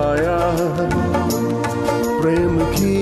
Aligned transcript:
पाया 0.00 0.36
प्रेम 2.20 2.58
की 2.74 2.99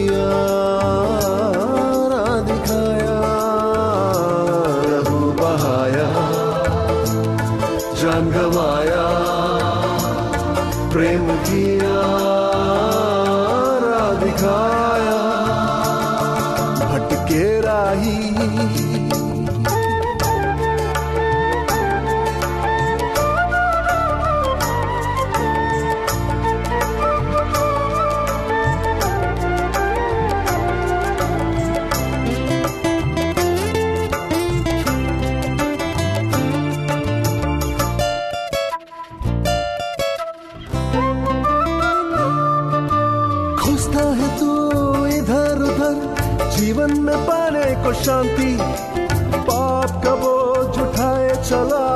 उठाए 50.88 51.28
चला 51.28 51.86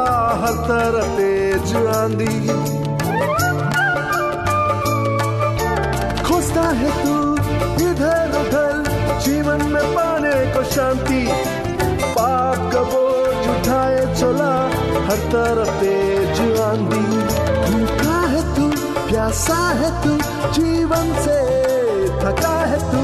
हर 0.40 0.54
तरफ़ 0.68 1.10
तेज 1.16 1.76
आंधी। 1.76 2.36
खोजता 6.22 6.62
है 6.62 6.90
तू 7.02 7.14
इधर 7.84 8.32
उधर, 8.40 8.82
जीवन 9.20 9.62
में 9.62 9.82
पाने 9.94 10.34
को 10.54 10.64
शांति। 10.64 11.22
पाप 12.02 12.74
बोझ 12.74 13.48
उठाए 13.56 14.14
चला 14.14 14.52
हर 15.08 15.22
तरफ़ 15.34 15.70
तेज 15.70 16.60
आंधी। 16.60 17.06
भूखा 17.72 18.20
है 18.26 18.42
तू, 18.56 18.68
प्यासा 19.08 19.68
है 19.70 19.90
तू, 20.02 20.16
जीवन 20.52 21.14
से 21.24 21.38
थका 22.20 22.58
है 22.64 22.78
तू। 22.92 23.02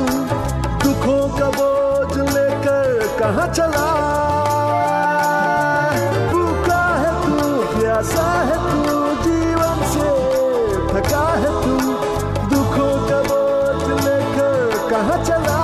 दुखों 0.85 1.39
का 1.39 1.51
बोझ 1.51 2.19
लेकर 2.19 3.17
कहाँ 3.19 3.49
चला? 3.55 4.38
प्यासा 7.99 8.25
है 8.49 8.57
तू 8.65 8.91
जीवन 9.23 9.79
से, 9.93 10.11
थका 10.91 11.23
है 11.43 11.49
तू, 11.63 11.73
दुखों 12.51 12.91
का 13.09 13.17
बोझ 13.29 14.05
लेकर 14.05 14.77
कहाँ 14.91 15.17
चला? 15.25 15.57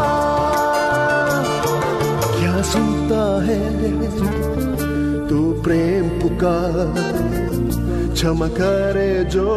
क्या 2.38 2.62
सुनता 2.72 3.22
है 3.44 3.60
तू 5.28 5.62
प्रेम 5.62 6.08
पुकार, 6.20 6.92
क्षमा 8.14 8.48
करे 8.58 9.12
जो, 9.36 9.48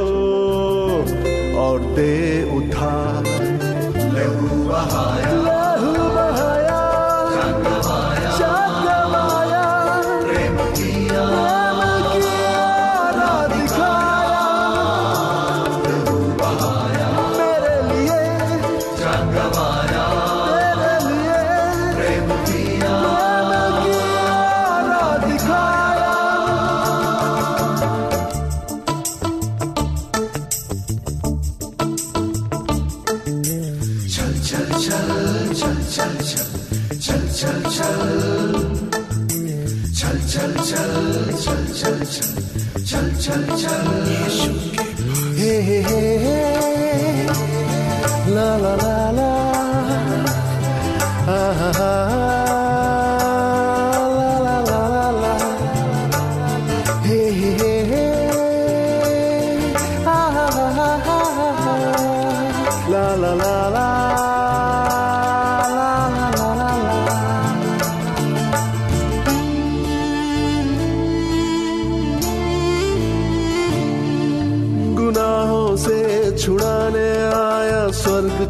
और 1.64 1.80
दे 1.96 2.14
उधार 2.58 3.27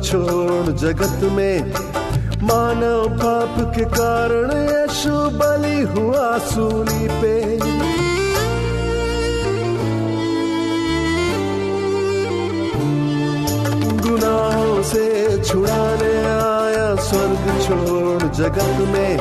छोड़ 0.07 0.71
जगत 0.71 1.23
में। 1.23 1.73
मानव 2.43 3.07
पाप 3.17 3.55
के 3.75 3.85
कारण 3.85 4.51
यशु 4.67 5.15
बलि 5.39 5.79
हुआ 5.81 6.37
सूली 6.37 7.07
पे। 7.21 7.57
गुनाहों 14.07 14.83
से 14.83 15.05
छुड़ाने 15.43 16.13
आया 16.35 16.95
स्वर्ग 16.95 17.45
छोड़ 17.65 18.31
जगत 18.31 18.79
में। 18.93 19.17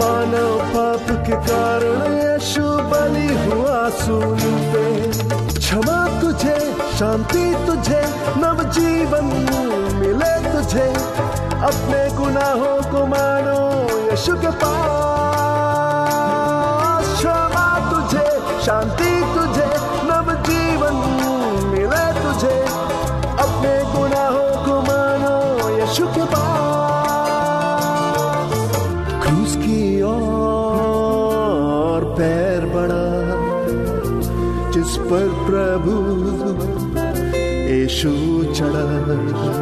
मानव 0.00 0.58
पाप 0.74 1.06
के 1.26 1.36
कारण 1.48 2.18
यशु 2.18 2.66
बलि 2.90 3.28
हुआ 3.44 3.88
सूली 3.90 4.54
पे। 4.72 5.08
क्षमा 5.58 6.20
तुझे, 6.20 6.58
शांति 6.98 7.44
तुझे 7.66 8.02
नव 8.36 8.62
जीवन 8.70 9.30
मिले 10.02 10.34
तुझे, 10.52 10.86
अपने 11.62 12.00
गुनाहों 12.16 12.76
को 12.90 13.00
मानो, 13.06 13.58
यीशु 14.10 14.34
के 14.34 14.50
पास। 14.50 14.72
क्षमा 17.18 17.68
तुझे, 17.90 18.26
शांति 18.62 19.12
तुझे 19.34 19.70
नव 20.08 20.26
जीवन 20.48 20.96
मिले 21.70 22.06
तुझे, 22.22 22.56
अपने 23.44 23.74
गुनाहों 23.92 24.50
को 24.66 24.74
मानो, 24.80 25.36
यीशु 25.70 26.04
के 26.06 26.24
पास। 26.24 26.50
क्रूस 29.22 29.52
की 29.56 29.82
ओर 30.02 32.00
पैर 32.18 32.60
बढ़ा, 32.74 33.06
जिस 34.70 34.92
पर 34.96 35.26
प्रभु 35.46 35.94
यीशु 37.72 38.12
चढ़ा। 38.54 39.61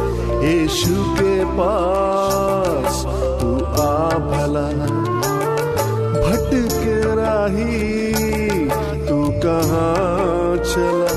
यीशु 0.43 0.95
के 1.19 1.33
पास 1.57 3.03
तू 3.41 3.49
आ 3.81 4.09
भला। 4.29 4.67
भटके 6.23 6.95
राही 7.15 8.13
तू 9.07 9.17
कहाँ 9.43 10.57
चला? 10.71 11.13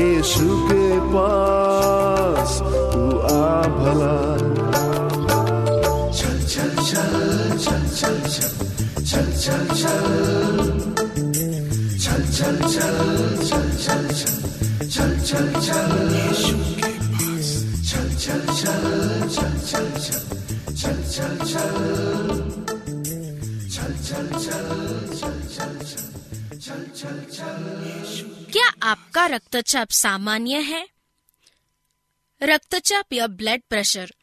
यीशु 0.00 0.48
के 0.70 0.86
पास 1.14 2.58
तू 2.92 3.02
आ 3.18 3.62
भला। 3.78 4.14
चल 6.18 6.36
चल 6.52 6.70
चल 6.90 7.58
चल 7.64 7.82
चल 7.98 8.16
चल 8.28 8.48
चल 9.10 9.26
चल 9.42 9.66
चल। 9.74 10.00
चल 12.02 12.22
चल 12.38 12.56
चल। 12.68 13.31
आपका 29.22 29.36
रक्तचाप 29.36 29.90
सामान्य 29.90 30.58
है? 30.58 30.88
रक्तचाप 32.42 33.12
या 33.12 33.26
ब्लड 33.26 33.62
प्रेशर 33.70 34.14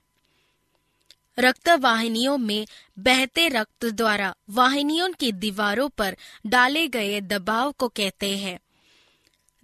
रक्त 1.40 1.70
वाहिनियों 1.70 2.38
में 2.38 2.68
बहते 3.00 3.48
रक्त 3.50 3.86
द्वारा 3.86 4.36
वाहिनियों 4.50 5.12
की 5.12 5.32
दीवारों 5.32 5.90
पर 5.90 6.18
डाले 6.46 6.88
गए 6.88 7.22
दबाव 7.22 7.72
को 7.72 7.88
कहते 7.88 8.38
हैं। 8.38 8.60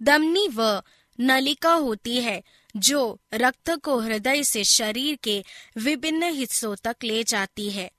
दमनी 0.02 0.48
व 0.48 0.82
नलिका 1.20 1.72
होती 1.72 2.20
है, 2.20 2.42
जो 2.76 3.20
रक्त 3.34 3.70
को 3.70 4.00
हृदय 4.00 4.42
से 4.42 4.64
शरीर 4.64 5.16
के 5.16 5.44
विभिन्न 5.76 6.22
हिस्सों 6.22 6.76
तक 6.76 6.96
ले 7.04 7.24
जाती 7.24 7.70
है। 7.70 7.90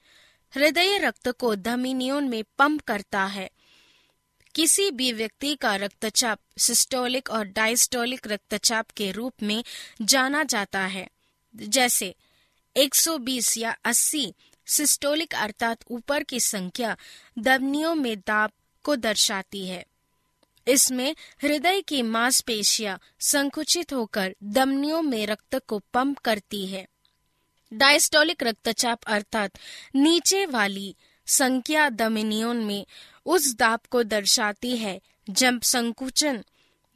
हृदय 0.55 0.97
रक्त 0.97 1.27
को 1.27 1.55
धमनियों 1.55 2.21
में 2.21 2.43
पंप 2.57 2.81
करता 2.81 3.25
है। 3.25 3.49
किसी 4.57 4.91
भी 4.91 5.11
व्यक्ति 5.11 5.55
का 5.55 5.75
रक्तचाप 5.75 6.39
सिस्टोलिक 6.57 7.29
और 7.29 7.45
डायस्टोलिक 7.45 8.27
रक्तचाप 8.27 8.91
के 8.91 9.11
रूप 9.11 9.33
में 9.43 9.63
जाना 10.01 10.43
जाता 10.43 10.79
है। 10.79 11.09
जैसे 11.55 12.15
120 12.77 13.57
या 13.57 13.77
80 13.85 14.33
सिस्टोलिक 14.65 15.35
अर्थात 15.35 15.77
ऊपर 15.91 16.23
की 16.23 16.39
संख्या 16.39 16.97
धमनियों 17.39 17.95
में 17.95 18.19
दाब 18.19 18.51
को 18.83 18.95
दर्शाती 18.95 19.67
है। 19.67 19.85
इसमें 20.67 21.15
हृदय 21.41 21.81
की 21.81 22.01
मांसपेशियाँ 22.01 22.99
संकुचित 23.19 23.93
होकर 23.93 24.35
दमनियों 24.43 25.01
में 25.01 25.27
रक्त 25.27 25.55
को 25.55 25.79
पंप 25.79 26.17
करती 26.17 26.67
है। 26.67 26.87
डायस्टोलिक 27.73 28.43
रक्तचाप 28.43 29.03
अर्थात 29.03 29.59
नीचे 29.95 30.45
वाली 30.45 30.95
संख्या 31.27 31.89
धमनियों 31.89 32.53
में 32.53 32.85
उस 33.25 33.55
दाब 33.55 33.79
को 33.91 34.03
दर्शाती 34.03 34.77
है, 34.77 35.01
जब 35.29 35.61
संकुचन 35.61 36.43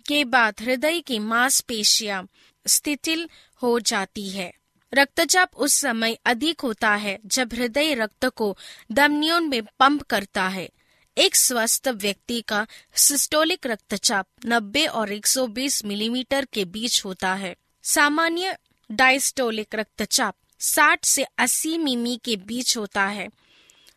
के 0.08 0.26
बाद 0.26 0.56
हृदय 0.62 1.00
की 1.00 1.20
मांसपेशियाँ 1.20 2.28
स्थितिल 2.68 3.30
हो 3.64 3.80
जाती 3.80 4.30
है। 4.30 4.54
रक्तचाप 4.94 5.56
उस 5.56 5.74
समय 5.74 6.18
अधिक 6.26 6.62
होता 6.62 6.96
है, 6.96 7.20
जब 7.26 7.54
हृदय 7.54 7.94
रक्त 7.94 8.26
को 8.26 8.58
धमनियों 8.92 9.40
में 9.40 9.64
पंप 9.80 10.02
करता 10.02 10.48
है। 10.48 10.70
एक 11.18 11.36
स्वस्थ 11.36 11.88
व्यक्ति 11.88 12.42
का 12.42 12.68
सिस्टोलिक 12.96 13.68
रक्तचाप 13.68 14.28
90 14.46 14.88
और 14.88 15.12
120 15.12 15.86
मिलीमीटर 15.86 16.46
के 16.46 16.66
बीच 16.66 17.06
होता 17.06 17.34
है। 17.34 17.56
सामान्य 17.84 18.58
डायस्टोलिक 18.92 19.76
रक्तचाप 19.76 20.36
60 20.60 21.06
से 21.06 21.24
80 21.24 21.78
मिमी 21.78 22.20
के 22.24 22.36
बीच 22.36 22.78
होता 22.78 23.06
है। 23.06 23.30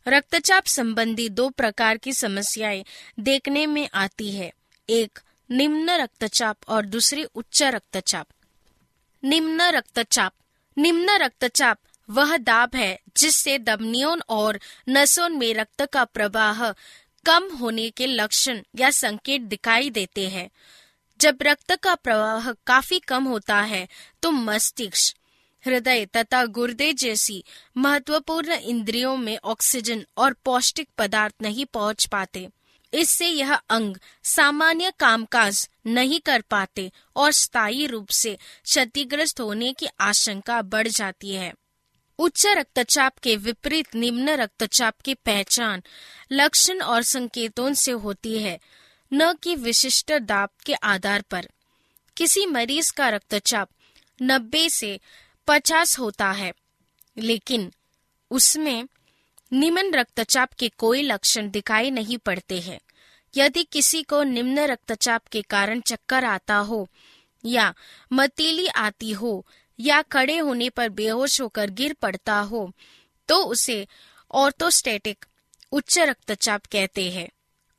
रक्तचाप 0.09 0.67
संबंधी 0.67 1.29
दो 1.29 1.49
प्रकार 1.49 1.97
की 1.97 2.13
समस्याएँ 2.13 2.85
देखने 3.21 3.67
में 3.67 3.89
आती 3.95 4.33
है। 4.33 4.53
एक, 4.91 5.19
निम्न 5.51 5.91
रक्तचाप 5.91 6.57
और 6.69 6.87
दूसरी, 6.87 7.25
उच्च 7.25 7.63
रक्तचाप। 7.63 8.27
निम्न 9.25 9.63
रक्तचाप। 9.63 10.33
निम्न 10.79 11.11
रक्तचाप 11.11 11.79
वह 12.11 12.37
दाब 12.37 12.77
है 12.77 13.01
जिससे 13.17 13.59
धमनियों 13.59 14.19
और 14.29 14.61
नसों 14.89 15.29
में 15.29 15.55
रक्त 15.55 15.83
का 15.83 16.05
प्रवाह 16.05 16.73
कम 17.27 17.57
होने 17.61 17.91
के 17.91 18.07
लक्षण 18.07 18.63
या 18.77 18.91
संकेत 18.91 19.41
दिखाई 19.41 19.91
देते 19.91 20.29
हैं। 20.29 20.51
जब 21.21 21.39
रक्त 21.43 21.77
का 21.77 21.95
प्रवाह 21.95 22.53
काफ़ी 22.53 22.99
कम 22.99 23.25
होता 23.25 23.61
है 23.61 23.89
तो 24.23 24.31
मस्तिष्क 24.31 25.17
हृदय 25.67 26.07
तथा 26.07 26.45
गुर्दे 26.45 26.93
जैसी 26.93 27.45
महत्वपूर्ण 27.77 28.53
इंद्रियों 28.53 29.17
में 29.17 29.39
ऑक्सीजन 29.45 30.07
और 30.17 30.33
पौष्टिक 30.33 30.89
पदार्थ 30.99 31.35
नहीं 31.43 31.65
पहुँच 31.65 32.07
पाते। 32.07 32.49
इससे 32.95 33.29
यह 33.29 33.55
अंग 33.55 33.97
सामान्य 34.23 34.93
कामकाज 34.99 35.69
नहीं 35.87 36.21
कर 36.21 36.41
पाते 36.41 36.93
और 37.17 37.33
स्थायी 37.33 37.87
रूप 37.87 38.09
से 38.09 38.39
क्षतिग्रस्त 38.65 39.41
होने 39.41 39.73
की 39.73 39.87
आशंका 40.01 40.63
बढ़ 40.63 40.89
जाती 40.89 41.33
है। 41.33 41.55
उच्च 42.19 42.47
रक्तचाप 42.47 43.19
के 43.19 43.37
विपरीत 43.37 43.95
निम्न 43.95 44.29
रक्तचाप 44.29 45.01
की 45.01 45.15
पहचान 45.15 45.83
लक्षण 46.33 46.81
और 46.81 47.03
संकेतों 47.03 47.75
से 47.75 47.93
होती 47.93 48.39
है, 48.39 48.61
न 49.13 49.33
कि 49.33 49.55
विशिष्ट 49.55 50.13
दाब 50.13 50.49
के 50.67 50.75
आधार 50.75 51.23
पर। 51.23 51.49
किसी 52.17 52.47
मरीज़ 52.47 52.93
का 52.93 53.09
रक्तचाप 53.09 53.69
90 54.23 54.71
से 54.71 55.01
50 55.47 55.99
होता 55.99 56.31
है। 56.31 56.53
लेकिन 57.19 57.73
उसमें 58.31 58.85
निम्न 59.53 59.95
रक्तचाप 59.95 60.53
के 60.53 60.69
कोई 60.69 61.03
लक्षण 61.03 61.51
दिखाई 61.51 61.91
नहीं 61.91 62.19
पड़ते 62.19 62.61
हैं। 62.61 62.81
यदि 63.37 63.65
किसी 63.65 64.03
को 64.03 64.23
निम्न 64.23 64.59
रक्तचाप 64.59 65.27
के 65.27 65.43
कारण 65.43 65.81
चक्कर 65.81 66.25
आता 66.25 66.57
हो 66.57 66.89
या 67.45 67.75
मतीली 68.13 68.67
आती 68.67 69.11
हो 69.13 69.47
या 69.79 70.03
खड़े 70.03 70.39
होने 70.39 70.69
पर 70.69 70.89
बेहोश 70.89 71.41
होकर 71.41 71.71
गिर 71.71 71.93
पड़ता 71.93 72.39
हो 72.41 72.73
तो 73.29 73.45
उसे 73.45 73.87
ऑर्थोस्टेटिक 74.31 75.25
उच्च 75.73 75.99
रक्तचाप 75.99 76.67
कहते 76.67 77.11
हैं। 77.11 77.29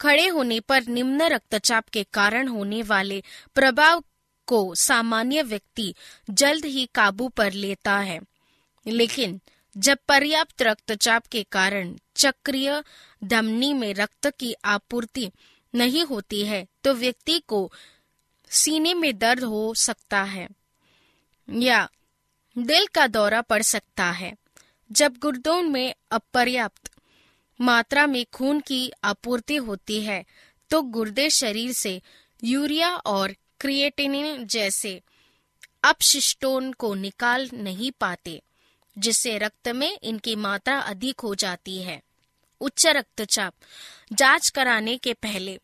खड़े 0.02 0.28
होने 0.28 0.60
पर 0.60 0.84
निम्न 0.84 1.22
रक्तचाप 1.22 1.90
के 1.90 2.04
कारण 2.04 2.48
होने 2.48 2.82
वाले 2.84 3.24
प्रभाव 3.56 4.04
को 4.48 4.76
सामान्य 4.76 5.42
व्यक्ति 5.44 5.94
जल्द 6.30 6.66
ही 6.66 6.86
काबू 6.96 7.28
पर 7.28 7.52
लेता 7.54 7.98
है। 8.00 8.20
लेकिन, 8.88 9.40
जब 9.78 9.98
पर्याप्त 10.08 10.62
रक्तचाप 10.62 11.26
के 11.28 11.44
कारण 11.44 11.96
चक्रीय 12.16 12.84
धमनी 13.24 13.74
में 13.74 13.94
रक्त 13.94 14.28
की 14.40 14.54
आपूर्ति 14.66 15.32
नहीं 15.76 16.06
होती 16.06 16.46
है 16.46 16.66
तो 16.84 16.94
व्यक्ति 16.94 17.40
को 17.40 17.72
सीने 18.50 18.94
में 18.94 19.18
दर्द 19.18 19.44
हो 19.44 19.74
सकता 19.74 20.24
है 20.24 20.48
या 21.50 21.90
दिल 22.58 22.88
का 22.88 23.08
दौरा 23.08 23.42
पड़ 23.42 23.62
सकता 23.62 24.12
है। 24.12 24.34
जब 24.92 25.18
गुर्दों 25.18 25.62
में 25.62 25.94
अपर्याप्त 26.12 26.92
मात्रा 27.60 28.06
में 28.08 28.26
खून 28.34 28.60
की 28.60 28.92
आपूर्ति 29.04 29.56
होती 29.56 30.02
है 30.02 30.24
तो 30.70 30.82
गुर्दे 30.82 31.30
शरीर 31.30 31.72
से 31.72 32.02
यूरिया 32.44 32.96
और 32.96 33.36
क्रिएटिनिन 33.60 34.48
जैसे 34.48 35.02
अपशिष्टों 35.84 36.72
को 36.72 36.94
निकाल 36.94 37.50
नहीं 37.54 37.92
पाते, 37.92 38.42
जिससे 38.98 39.38
रक्त 39.38 39.68
में 39.68 40.00
इनकी 40.04 40.36
मात्रा 40.36 40.80
अधिक 40.80 41.20
हो 41.20 41.36
जाती 41.36 41.82
है। 41.82 42.02
उच्च 42.62 42.88
रक्तचाप। 42.88 43.54
जाँच 44.14 44.50
कराने 44.50 44.98
के 44.98 45.14
पहले, 45.14 45.60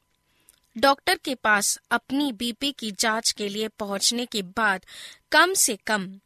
डॉक्टर 0.78 1.16
के 1.16 1.36
पास 1.36 1.80
अपनी 1.92 2.32
बीपी 2.32 2.72
की 2.72 2.92
जाँच 2.92 3.32
के 3.32 3.50
लिए 3.50 3.68
पहुँचने 3.68 4.26
के 4.26 4.42
बाद 4.42 4.86
कम 5.32 5.54
से 5.54 5.76
कम 5.76 6.20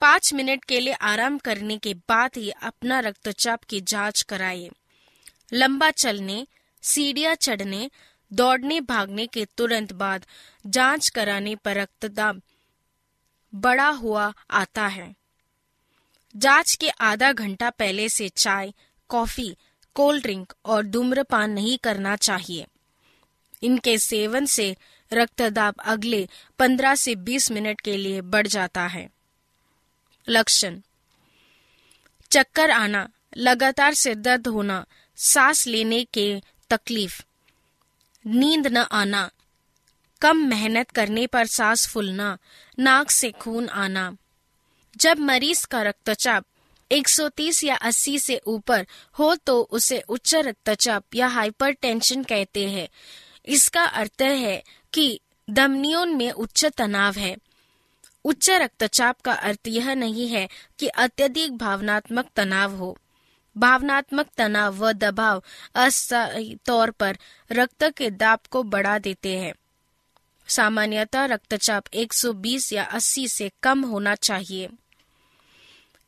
पाँच 0.00 0.32
मिनट 0.34 0.64
के 0.64 0.80
लिए 0.80 0.92
आराम 0.92 1.38
करने 1.38 1.78
के 1.78 1.94
बाद 1.94 2.30
ही 2.36 2.50
अपना 2.50 3.00
रक्तचाप 3.00 3.64
की 3.64 3.80
जाँच 3.80 4.22
कराइए 4.22 4.70
लंबा 5.52 5.90
चलने, 5.90 6.46
सीढ़ियाँ 6.82 7.34
चढ़ने 7.34 7.90
दौड़ने 8.32 8.80
भागने 8.80 9.26
के 9.26 9.44
तुरंत 9.44 9.92
बाद 9.92 10.26
जाँच 10.66 11.08
कराने 11.08 11.56
पर 11.56 11.76
रक्तदाब 11.76 12.42
बड़ा 13.54 13.88
हुआ 13.88 14.34
आता 14.50 14.86
है। 14.86 15.14
जाँच 16.36 16.74
के 16.74 16.88
आधा 16.88 17.32
घंटा 17.32 17.70
पहले 17.70 18.08
से 18.08 18.28
चाय, 18.28 18.72
कॉफ़ी, 19.08 19.56
कोल्ड 19.94 20.22
ड्रिंक 20.22 20.52
और 20.64 20.86
धूम्रपान 20.86 21.50
नहीं 21.50 21.78
करना 21.78 22.16
चाहिए। 22.16 22.66
इनके 23.62 23.98
सेवन 23.98 24.46
से 24.46 24.76
रक्तदाब 25.12 25.74
अगले 25.84 26.28
15 26.58 26.94
से 26.94 27.14
20 27.14 27.50
मिनट 27.50 27.80
के 27.80 27.96
लिए 27.96 28.20
बढ़ 28.20 28.46
जाता 28.46 28.86
है। 28.86 29.10
लक्षण, 30.28 30.80
चक्कर 32.30 32.70
आना, 32.70 33.08
लगातार 33.36 33.94
सिर 33.94 34.14
दर्द 34.14 34.46
होना, 34.46 34.86
सांस 35.16 35.66
लेने 35.66 36.04
के 36.04 36.40
तकलीफ़। 36.70 37.24
नींद 38.26 38.66
न 38.66 38.76
आना। 38.76 39.30
कम 40.20 40.36
मेहनत 40.36 40.90
करने 40.90 41.26
पर 41.26 41.46
सांस 41.46 41.88
फूलना, 41.88 42.38
नाक 42.78 43.10
से 43.10 43.30
खून 43.30 43.68
आना। 43.68 44.16
जब 44.96 45.18
मरीज़ 45.18 45.66
का 45.66 45.82
रक्तचाप 45.82 46.44
130 46.92 47.64
या 47.64 47.76
80 47.76 48.18
से 48.18 48.40
ऊपर 48.46 48.86
हो 49.18 49.36
तो 49.36 49.62
उसे 49.62 50.00
उच्च 50.00 50.34
रक्तचाप 50.34 51.04
या 51.14 51.26
हाइपरटेंशन 51.26 52.22
कहते 52.22 52.70
हैं। 52.70 52.88
इसका 53.46 53.84
अर्थ 53.84 54.22
है 54.22 54.62
कि 54.92 55.20
धमनियों 55.50 56.06
में 56.06 56.30
उच्च 56.30 56.64
तनाव 56.64 57.14
है। 57.14 57.36
उच्च 58.24 58.50
रक्तचाप 58.50 59.20
का 59.20 59.32
अर्थ 59.32 59.68
यह 59.68 59.94
नहीं 59.94 60.28
है 60.28 60.48
कि 60.78 60.88
अत्यधिक 60.88 61.56
भावनात्मक 61.56 62.26
तनाव 62.36 62.74
हो। 62.74 62.98
भावनात्मक 63.56 64.26
तनाव 64.36 64.74
व 64.74 64.92
दबाव 64.92 65.42
अस्थायी 65.74 66.58
तौर 66.66 66.90
पर 66.90 67.18
रक्त 67.52 67.84
के 67.96 68.10
दाब 68.10 68.38
को 68.50 68.62
बढ़ा 68.62 68.98
देते 68.98 69.36
हैं। 69.38 69.54
सामान्यतः 70.48 71.24
रक्तचाप 71.24 71.84
120 71.94 72.72
या 72.72 72.84
80 72.84 73.28
से 73.28 73.50
कम 73.62 73.84
होना 73.84 74.14
चाहिए। 74.14 74.68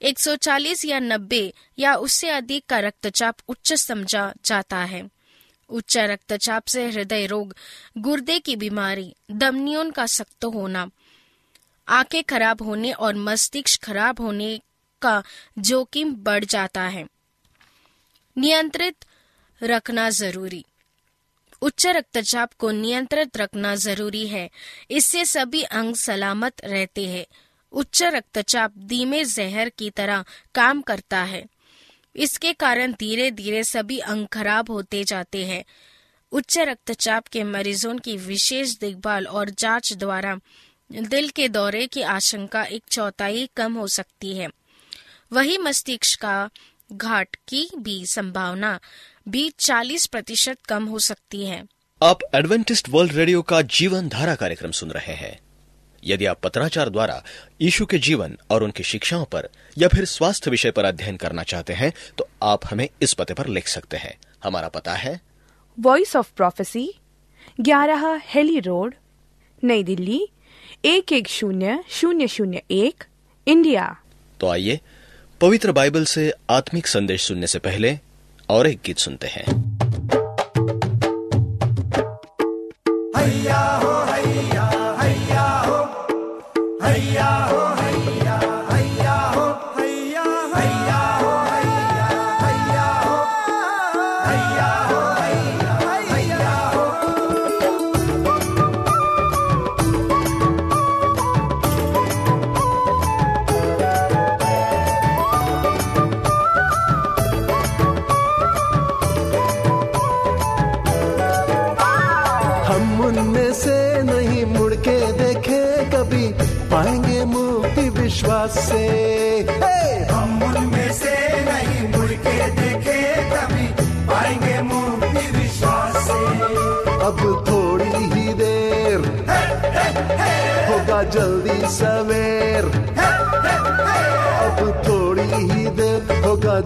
140 0.03 0.85
या 0.85 0.99
90 0.99 1.53
या 1.79 1.95
उससे 1.95 2.29
अधिक 2.29 2.67
का 2.67 2.79
रक्तचाप 2.79 3.37
उच्च 3.49 3.73
समझा 3.73 4.35
जाता 4.45 4.77
है। 4.77 5.11
उच्च 5.69 5.99
रक्तचाप 5.99 6.67
से 6.67 6.91
हृदय 6.91 7.27
रोग, 7.27 7.57
गुर्दे 7.99 8.39
की 8.39 8.57
बीमारी 8.57 9.15
दमनियों 9.31 9.91
का 9.91 10.07
सख्त 10.07 10.45
होना, 10.45 10.91
आँखें 11.89 12.25
खराब 12.25 12.63
होने 12.63 12.93
और 12.93 13.15
मस्तिष्क 13.15 13.85
खराब 13.85 14.21
होने 14.21 14.61
का 15.03 15.23
जोखिम 15.59 16.15
बढ़ 16.15 16.45
जाता 16.45 16.83
है। 16.83 17.07
नियंत्रित 18.39 18.97
रखना 19.63 20.11
ज़रूरी। 20.11 20.65
उच्च 21.63 21.87
रक्तचाप 21.87 22.53
को 22.53 22.71
नियंत्रित 22.71 23.37
रखना 23.37 23.75
ज़रूरी 23.75 24.29
है। 24.29 24.51
इससे 24.91 25.25
सभी 25.25 25.63
अंग 25.63 25.95
सलामत 25.95 26.53
रहते 26.65 27.09
हैं। 27.09 27.27
उच्च 27.73 28.03
रक्तचाप 28.03 28.73
धीमे 28.79 29.25
जहर 29.25 29.69
की 29.69 29.91
तरह 29.91 30.25
काम 30.55 30.83
करता 30.83 31.23
है। 31.23 31.47
इसके 32.17 32.53
कारण 32.53 32.93
धीरे 32.93 33.31
धीरे 33.31 33.65
सभी 33.65 33.99
अंग 33.99 34.27
खराब 34.27 34.71
होते 34.71 35.05
जाते 35.05 35.47
हैं। 35.47 35.65
उच्च 36.33 36.59
रक्तचाप 36.59 37.27
के 37.27 37.45
मरीजों 37.45 37.99
की 37.99 38.17
विशेष 38.17 38.77
देखभाल 38.77 39.27
और 39.27 39.51
जाँच 39.51 39.93
द्वारा 39.93 40.41
दिल 40.93 41.29
के 41.29 41.49
दौरे 41.49 41.87
की 41.87 42.03
आशंका 42.03 42.65
एक 42.65 42.83
चौथाई 42.91 43.51
कम 43.57 43.75
हो 43.75 43.89
सकती 43.89 44.37
है। 44.37 44.49
वही 45.33 45.59
मस्तिष्क 45.59 46.21
का 46.21 46.51
घाट 46.93 47.37
की 47.49 47.71
भी 47.79 48.07
संभावना 48.07 48.81
भी 49.29 49.51
40 49.51 50.07
प्रतिशत 50.07 50.59
कम 50.69 50.85
हो 50.85 50.99
सकती 50.99 51.47
है। 51.47 51.67
आप 52.03 52.19
एडवेंटिस्ट 52.35 52.89
वर्ल्ड 52.89 53.13
रेडियो 53.13 53.43
का 53.43 53.63
जीवन 53.63 54.09
धारा 54.09 54.35
कार्यक्रम 54.35 54.71
सुन 54.71 54.91
रहे 54.91 55.15
हैं। 55.15 55.39
यदि 56.05 56.27
आप 56.27 56.41
पत्राचार 56.41 56.89
द्वारा 56.89 57.25
यीशु 57.61 57.87
के 57.87 57.99
जीवन 57.99 58.39
और 58.51 58.63
उनकी 58.63 58.83
शिक्षाओं 58.83 59.25
पर 59.25 59.49
या 59.79 59.89
फिर 59.89 60.05
स्वास्थ्य 60.05 60.51
विषय 60.51 60.71
पर 60.71 60.85
अध्ययन 60.85 61.17
करना 61.17 61.43
चाहते 61.43 61.73
हैं 61.73 61.93
तो 62.19 62.29
आप 62.43 62.61
हमें 62.67 62.89
इस 63.03 63.13
पते 63.13 63.35
पर 63.35 63.47
लिख 63.47 63.69
सकते 63.69 63.97
हैं। 63.97 64.19
हमारा 64.45 64.69
पता 64.69 64.95
है। 64.95 65.21
वॉइस 65.81 66.17
ऑफ़ 66.17 66.33
प्रोफेसी 66.37 66.95
ग्यारह 67.61 68.21
हेली 68.25 68.61
रोड 68.61 68.95
नई 69.65 69.83
दिल्ली 69.83 70.29
एक 70.85 71.13
एक 71.13 71.29
शून्य 71.29 71.85
शून्य 71.91 72.29
शून्य 72.29 72.63
एक 72.71 73.05
इंडिया। 73.47 73.97
तो 74.41 74.49
आइए 74.49 74.81
पवित्र 75.43 75.73
बाइबल 75.73 76.05
से 76.05 76.33
आत्मिक 76.51 76.87
संदेश 76.87 77.23
सुनने 77.23 77.47
से 77.47 77.59
पहले 77.59 77.99
और 78.49 78.67
एक 78.67 78.81
गीत 78.87 78.99
सुनते 78.99 79.27
हैं। 79.27 79.47
हो 83.83 84.12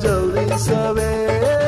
देर 0.02 1.65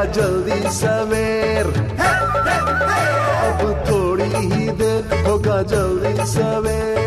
होगा 0.00 0.12
जल्दी 0.16 0.60
सवेर। 0.72 1.66
अब 3.48 3.60
थोड़ी 3.88 4.24
ही 4.24 4.68
देर 4.80 5.26
होगा 5.26 5.60
जल्दी 5.72 6.24
सवेर। 6.26 6.99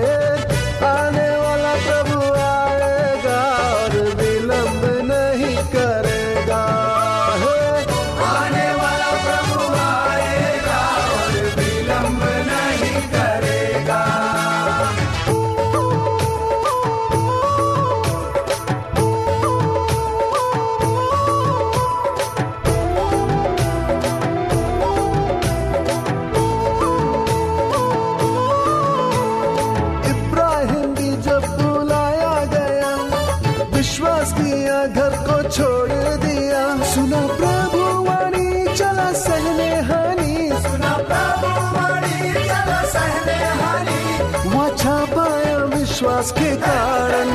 विश्वास 46.04 46.32
के 46.36 46.56
कारण 46.60 47.30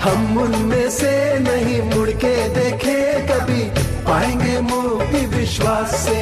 हम 0.00 0.38
उनमें 0.40 0.88
से 0.90 1.12
नहीं 1.38 1.80
मुड़ 1.92 2.10
के 2.22 2.32
देखे 2.56 2.96
कभी 3.28 3.64
पाएँगे 4.08 4.60
मुक्ति 4.64 5.20
विश्वास 5.36 5.94
से। 6.04 6.16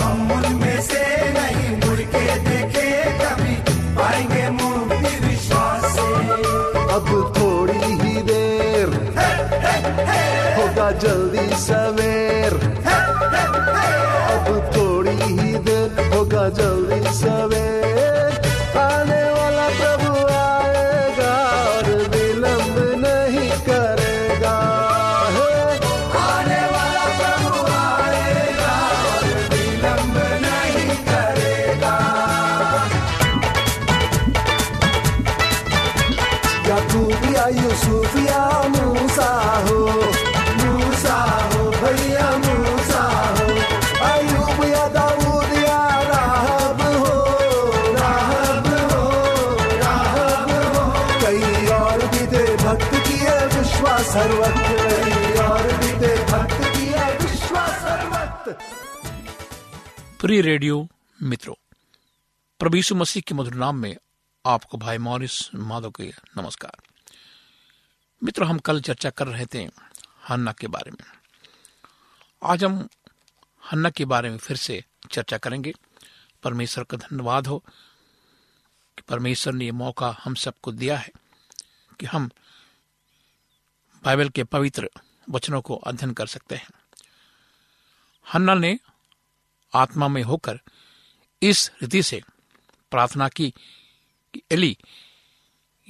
हम 0.00 0.32
उनमें 0.32 0.80
से 0.82 1.04
नहीं 1.38 1.70
मुड़ 1.84 2.00
के 2.12 2.24
देखे 2.48 2.90
कभी 3.22 3.56
पाएँगे 3.96 4.48
मुक्ति 4.60 5.14
विश्वास 5.26 5.82
से। 5.96 6.08
अब 6.96 7.08
थोड़ी 7.38 7.80
ही 8.02 8.14
देर 8.28 8.88
होगा 10.58 10.90
जल्दी 11.06 11.48
सवेर। 11.64 12.52
अब 14.36 14.46
थोड़ी 14.76 15.18
ही 15.22 15.58
देर 15.70 15.88
होगा 16.14 16.48
जल्दी 16.50 16.71
प्रिय 60.22 60.40
रेडियो 60.40 60.88
मित्रों, 61.22 61.54
प्रभु 62.58 62.76
यीशु 62.76 62.94
मसीह 62.94 63.22
के 63.26 63.34
मधुर 63.34 63.54
नाम 63.54 63.76
में 63.76 63.96
आपको 64.46 64.78
भाई 64.78 64.98
मॉरिस 64.98 65.54
माधव 65.54 65.90
के 65.90 66.14
नमस्कार। 66.38 66.76
मित्रों, 68.24 68.48
हम 68.48 68.58
कल 68.58 68.80
चर्चा 68.80 69.10
कर 69.10 69.26
रहे 69.26 69.46
थे 69.46 69.68
हन्ना 70.28 70.52
के 70.52 70.66
बारे 70.66 70.90
में। 70.90 71.04
आज 72.42 72.64
हम 72.64 72.88
हन्ना 73.72 73.90
के 73.90 74.04
बारे 74.04 74.30
में 74.30 74.38
फिर 74.38 74.56
से 74.56 74.84
चर्चा 75.10 75.38
करेंगे। 75.38 75.74
परमेश्वर 76.42 76.84
का 76.84 76.96
धन्यवाद 76.96 77.46
हो 77.46 77.58
कि 78.96 79.02
परमेश्वर 79.08 79.52
ने 79.52 79.64
ये 79.64 79.72
मौका 79.72 80.16
हम 80.24 80.34
सबको 80.34 80.72
दिया 80.72 80.98
है 80.98 81.10
कि 82.00 82.06
हम 82.06 82.30
बाइबल 84.04 84.28
के 84.28 84.44
पवित्र 84.44 84.90
वचनों 85.30 85.62
को 85.62 85.76
अध्ययन 85.76 86.12
कर 86.12 86.26
सकते 86.26 86.54
हैं। 86.54 86.68
हन्ना 88.34 88.54
ने 88.54 88.78
आत्मा 89.74 90.08
में 90.08 90.22
होकर 90.22 90.60
इस 91.42 91.70
रीति 91.82 92.02
से 92.02 92.22
प्रार्थना 92.90 93.28
की 93.28 93.50
कि 94.34 94.42
एली 94.50 94.76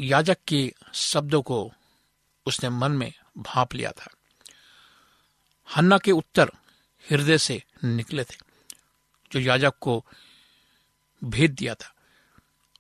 याजक 0.01 0.39
के 0.49 0.73
शब्दों 0.95 1.43
को 1.43 1.73
उसने 2.47 2.71
मन 2.71 2.93
में 2.93 3.13
भाप 3.39 3.75
लिया 3.75 3.91
था। 3.93 4.11
हन्ना 5.77 5.99
के 5.99 6.13
उत्तर 6.13 6.51
हृदय 7.11 7.39
से 7.39 7.63
निकले 7.85 8.25
थे, 8.25 8.37
जो 9.33 9.41
याजक 9.41 9.75
को 9.81 10.05
भेद 11.25 11.51
दिया 11.51 11.75
था 11.75 11.95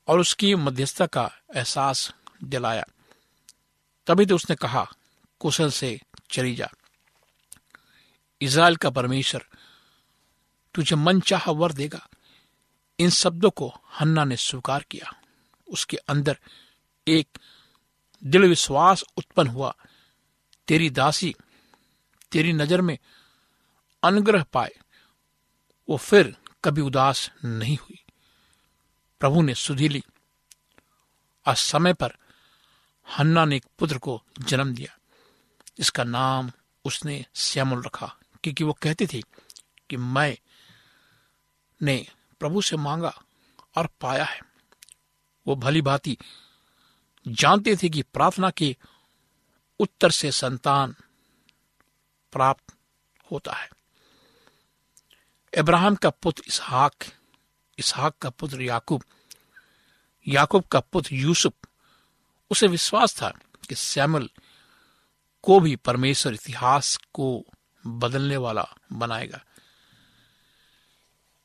और 0.08 0.20
उसकी 0.20 0.54
मध्यस्थता 0.54 1.06
का 1.06 1.30
एहसास 1.54 2.12
दिलाया। 2.44 2.84
तभी 4.06 4.26
तो 4.26 4.34
उसने 4.34 4.56
कहा, 4.56 4.90
कुशल 5.40 5.70
से 5.70 6.00
चली 6.30 6.54
जा। 6.54 6.70
इज़राइल 8.40 8.76
का 8.76 8.90
परमेश्वर 8.90 9.44
तुझे 10.74 10.96
मन 10.96 11.20
चाह 11.20 11.50
वर 11.50 11.72
देगा। 11.72 12.08
इन 12.98 13.10
शब्दों 13.10 13.50
को 13.50 13.72
हन्ना 14.00 14.24
ने 14.24 14.36
स्वीकार 14.36 14.84
किया। 14.90 15.12
उसके 15.68 15.96
अंदर 15.96 16.38
एक 17.06 17.38
दिल 18.24 18.42
विश्वास 18.42 19.04
उत्पन्न 19.16 19.48
हुआ। 19.48 19.74
तेरी 20.68 20.90
दासी 20.90 21.34
तेरी 22.32 22.52
नज़र 22.52 22.80
में 22.80 22.98
अनुग्रह 24.02 24.42
पाए। 24.42 24.72
वो 25.88 25.96
फिर 25.96 26.36
कभी 26.64 26.80
उदास 26.80 27.30
नहीं 27.44 27.76
हुई। 27.76 28.02
प्रभु 29.20 29.42
ने 29.42 29.54
सुधी 29.54 29.88
ली। 29.88 30.02
और 31.46 31.54
समय 31.54 31.92
पर 31.92 32.16
हन्ना 33.08 33.44
ने 33.44 33.56
एक 33.56 33.64
पुत्र 33.78 33.98
को 33.98 34.22
जन्म 34.38 34.74
दिया 34.74 34.96
इसका 35.78 36.04
नाम 36.04 36.50
उसने 36.84 37.24
श्यामल 37.34 37.82
रखा, 37.82 38.06
क्योंकि 38.42 38.64
वो 38.64 38.72
कहती 38.72 39.06
थी 39.06 39.22
कि 39.90 39.96
मैं 39.96 40.36
ने 41.82 42.06
प्रभु 42.40 42.62
से 42.62 42.76
मांगा 42.76 43.22
और 43.76 43.88
पाया 44.00 44.24
है। 44.24 44.40
वो 45.46 45.56
भली 45.56 45.82
भांति 45.82 46.18
जानते 47.28 47.76
थे 47.76 47.88
कि 47.88 48.02
प्रार्थना 48.02 48.50
के 48.50 48.76
उत्तर 49.80 50.10
से 50.10 50.32
संतान 50.32 50.94
प्राप्त 52.32 52.74
होता 53.32 53.52
है। 53.52 53.70
इब्राहिम 55.58 55.94
का 55.94 56.10
पुत्र 56.10 56.42
इसहाक 56.46 56.94
इसहाक 57.78 58.18
का 58.18 58.30
पुत्र 58.30 58.62
याकूब 58.62 59.02
याकूब 60.28 60.64
का 60.64 60.80
पुत्र 60.80 61.14
यूसुफ, 61.14 61.52
उसे 62.50 62.66
विश्वास 62.66 63.22
था 63.22 63.28
कि 63.68 63.74
सैमुअल 63.74 64.30
को 65.42 65.60
भी 65.60 65.76
परमेश्वर 65.76 66.34
इतिहास 66.34 66.98
को 67.12 67.44
बदलने 67.86 68.36
वाला 68.36 68.74
बनाएगा। 68.92 69.44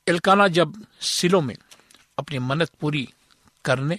एलकाना 0.08 0.48
जब 0.48 0.86
सिलो 1.02 1.42
में 1.42 1.56
अपनी 2.18 2.40
मन्नत 2.40 2.70
पूरी 2.70 3.14
करने 3.66 3.96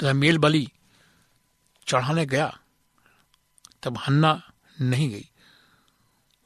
तथा 0.00 0.12
मेल 0.12 0.38
बलि 0.38 0.68
चढ़ाने 1.86 2.26
गया, 2.26 2.58
तब 3.82 3.98
हन्ना 3.98 4.42
नहीं 4.80 5.10
गई। 5.10 5.30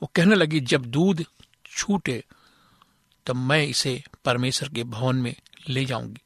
वो 0.02 0.10
कहने 0.14 0.34
लगी, 0.34 0.60
जब 0.60 0.86
दूध 0.86 1.24
छूटे, 1.66 2.24
तब 3.26 3.36
मैं 3.36 3.66
इसे 3.66 4.04
परमेश्वर 4.24 4.68
के 4.68 4.84
भवन 4.84 5.16
में 5.16 5.34
ले 5.68 5.84
जाऊँगी, 5.84 6.20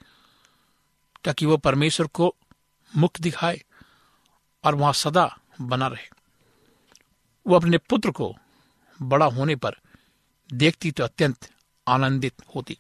ताकि 1.25 1.47
वो 1.47 1.57
परमेश्वर 1.57 2.07
को 2.07 2.35
मुख 2.97 3.21
दिखाए 3.21 3.63
और 4.65 4.75
वहाँ 4.75 4.93
सदा 4.93 5.39
बना 5.61 5.87
रहे। 5.87 6.09
वो 7.47 7.57
अपने 7.57 7.79
पुत्र 7.79 8.11
को 8.11 8.37
बड़ा 9.03 9.27
होने 9.27 9.57
पर 9.57 9.77
देखती 10.53 10.91
तो 10.91 11.05
अत्यंत 11.05 11.51
आनंदित 11.89 12.35
होती। 12.57 12.79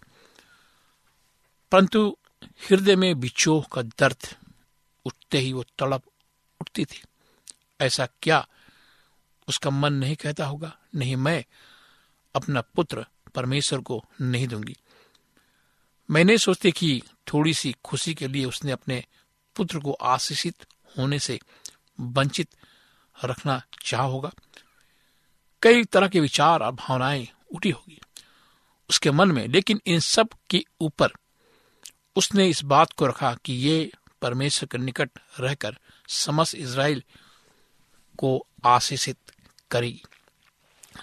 परंतु 1.73 2.17
हृदय 2.45 2.97
में 2.97 3.21
बिछोह 3.21 3.67
का 3.73 3.83
दर्द 3.83 4.37
उठते 5.07 5.39
ही 5.39 5.53
वो 5.53 5.63
तड़प 5.63 6.03
उठती 6.61 6.85
थी। 6.85 7.03
ऐसा 7.81 8.09
क्या? 8.23 8.49
उसका 9.49 9.71
मन 9.71 9.93
नहीं 9.93 10.17
कहता 10.17 10.47
होगा। 10.47 10.79
नहीं, 10.95 11.17
मैं 11.17 11.45
अपना 12.35 12.61
पुत्र 12.61 13.07
परमेश्वर 13.35 13.81
को 13.81 14.05
नहीं 14.21 14.49
दूँगी। 14.49 14.77
मैं 16.11 16.25
नहीं 16.25 16.37
सोचती 16.37 16.73
कि 16.73 17.03
थोड़ी 17.35 17.55
सी 17.55 17.77
खुशी 17.85 18.15
के 18.15 18.29
लिए 18.29 18.45
उसने 18.45 18.73
अपने 18.73 19.05
पुत्र 19.57 19.79
को 19.79 19.93
आशीषित 19.93 20.67
होने 20.99 21.19
से 21.19 21.41
वंचित 22.01 22.49
रखना 23.25 23.63
चाह 23.85 24.03
होगा। 24.03 24.31
कई 25.63 25.85
तरह 25.85 26.09
के 26.09 26.21
विचार 26.21 26.63
और 26.63 26.73
भावनाएँ 26.73 27.29
उठी 27.55 27.71
होगी। 27.71 28.01
उसके 28.91 29.11
मन 29.11 29.31
में, 29.33 29.49
लेकिन 29.49 29.81
इन 29.87 30.01
सब 30.01 30.29
के 30.51 30.65
ऊपर 30.81 31.13
उसने 32.17 32.49
इस 32.49 32.65
बात 32.65 32.93
को 32.93 33.07
रखा 33.07 33.35
कि 33.45 33.53
ये 33.53 33.93
परमेश्वर 34.23 34.69
के 34.73 34.79
निकट 34.79 35.11
रहकर 35.41 35.79
समस्त 36.09 36.55
इसराइल 36.55 37.03
को 38.17 38.47
आशीषित 38.65 39.19
करी। 39.71 40.03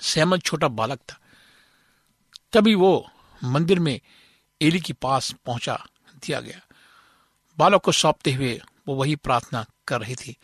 सैमन 0.01 0.39
छोटा 0.39 0.67
बालक 0.67 0.99
था। 0.99 1.19
तभी 2.53 2.75
वो 2.75 3.11
मंदिर 3.43 3.79
में 3.79 4.01
एली 4.61 4.79
के 4.79 4.93
पास 4.93 5.35
पहुँचा, 5.45 5.85
दिया 6.15 6.39
गया। 6.39 6.61
बालक 7.57 7.81
को 7.81 7.91
सौंपते 7.91 8.33
हुए 8.33 8.61
वो 8.87 8.95
वही 8.95 9.15
प्रार्थना 9.15 9.65
कर 9.87 10.01
रही 10.01 10.15
थी। 10.15 10.37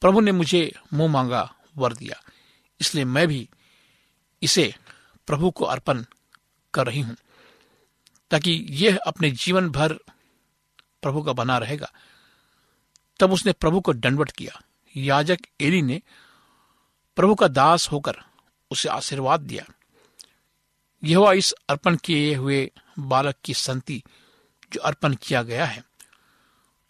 प्रभु 0.00 0.20
ने 0.20 0.32
मुझे 0.32 0.74
मुँह 0.92 1.12
मांगा, 1.12 1.54
वर 1.76 1.92
दिया। 1.92 2.22
इसलिए 2.80 3.04
मैं 3.04 3.28
भी 3.28 3.48
इसे 4.42 4.74
प्रभु 5.26 5.50
को 5.50 5.64
अर्पण 5.64 6.04
कर 6.76 6.86
रही 6.86 7.00
हूँ, 7.00 7.16
ताकि 8.30 8.52
यह 8.70 8.98
अपने 9.06 9.30
जीवन 9.30 9.68
भर 9.70 9.92
प्रभु 11.02 11.22
का 11.22 11.32
बना 11.32 11.58
रहेगा। 11.58 11.90
तब 13.20 13.32
उसने 13.32 13.52
प्रभु 13.52 13.80
को 13.80 13.92
दंडवट 13.92 14.30
किया। 14.30 14.60
याजक 14.94 15.38
एली 15.60 15.82
ने 15.82 16.00
प्रभु 17.16 17.34
का 17.34 17.48
दास 17.48 17.90
होकर 17.92 18.16
उसे 18.70 18.88
आशीर्वाद 18.88 19.40
दिया। 19.40 19.64
यह 21.02 21.32
इस 21.36 21.52
अर्पण 21.68 21.96
किए 21.96 22.34
हुए 22.34 22.70
बालक 22.98 23.36
की 23.44 23.54
संति 23.54 24.02
जो 24.72 24.80
अर्पण 24.80 25.14
किया 25.14 25.42
गया 25.42 25.66
है, 25.66 25.82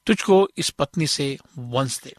तुझको 0.06 0.48
इस 0.56 0.70
पत्नी 0.70 1.06
से 1.06 1.36
वंश 1.58 2.00
दे। 2.04 2.14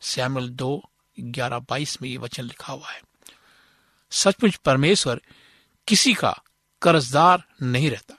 सैमुअल 0.00 0.48
दो, 0.48 0.82
ग्यारह 1.16 1.58
बाईस 1.58 2.00
में 2.02 2.08
ये 2.08 2.16
वचन 2.16 2.44
लिखा 2.44 2.72
हुआ 2.72 2.90
है। 2.90 3.00
सचमुच 4.12 4.56
परमेश्वर 4.56 5.20
किसी 5.88 6.14
का 6.14 6.34
कर्जदार 6.82 7.42
नहीं 7.62 7.90
रहता। 7.90 8.16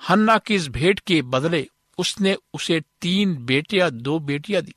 हन्ना 0.00 0.38
की 0.38 0.54
इस 0.54 0.68
भेंट 0.68 1.00
के 1.00 1.20
बदले 1.24 1.66
उसने 1.98 2.36
उसे 2.54 2.80
तीन 3.00 3.34
बेटे 3.46 3.76
या 3.76 3.88
दो 3.90 4.18
बेटियाँ 4.20 4.62
दी। 4.62 4.74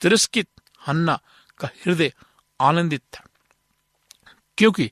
तिरस्कृत 0.00 0.48
हन्ना 0.86 1.18
का 1.60 1.68
हृदय 1.86 2.12
आनंदित 2.60 3.02
था, 3.12 3.24
क्योंकि 4.58 4.90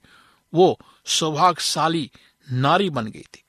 वो 0.53 0.79
सौभाग्यशाली 1.07 2.11
नारी 2.49 2.90
बन 2.90 3.07
गई 3.07 3.23
थी। 3.25 3.42